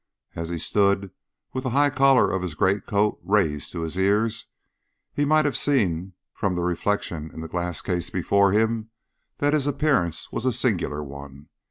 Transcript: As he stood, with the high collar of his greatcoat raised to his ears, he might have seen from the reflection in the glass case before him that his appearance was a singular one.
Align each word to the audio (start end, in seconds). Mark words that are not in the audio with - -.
As 0.35 0.49
he 0.49 0.57
stood, 0.57 1.11
with 1.53 1.63
the 1.63 1.69
high 1.69 1.91
collar 1.91 2.31
of 2.33 2.41
his 2.41 2.55
greatcoat 2.55 3.19
raised 3.21 3.71
to 3.73 3.81
his 3.81 3.97
ears, 3.99 4.47
he 5.13 5.25
might 5.25 5.45
have 5.45 5.55
seen 5.55 6.13
from 6.33 6.55
the 6.55 6.63
reflection 6.63 7.29
in 7.31 7.41
the 7.41 7.47
glass 7.47 7.83
case 7.83 8.09
before 8.09 8.51
him 8.51 8.89
that 9.37 9.53
his 9.53 9.67
appearance 9.67 10.31
was 10.31 10.43
a 10.43 10.53
singular 10.53 11.03
one. 11.03 11.49